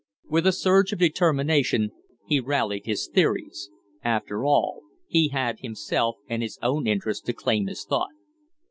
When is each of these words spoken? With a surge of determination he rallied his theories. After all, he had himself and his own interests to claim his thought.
With 0.27 0.47
a 0.47 0.51
surge 0.51 0.91
of 0.93 0.97
determination 0.97 1.91
he 2.25 2.39
rallied 2.39 2.87
his 2.87 3.07
theories. 3.07 3.69
After 4.03 4.43
all, 4.45 4.81
he 5.05 5.27
had 5.27 5.59
himself 5.59 6.15
and 6.27 6.41
his 6.41 6.57
own 6.63 6.87
interests 6.87 7.21
to 7.25 7.33
claim 7.33 7.67
his 7.67 7.85
thought. 7.85 8.09